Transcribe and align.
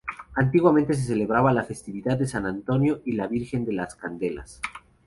Antiguamente 0.35 0.95
se 0.95 1.03
celebraba 1.05 1.53
la 1.53 1.63
festividad 1.63 2.17
de 2.17 2.25
San 2.25 2.47
Antonio 2.47 3.03
y 3.05 3.11
la 3.11 3.27
Virgen 3.27 3.65
de 3.65 3.73
las 3.73 3.93
Candelas. 3.93 4.59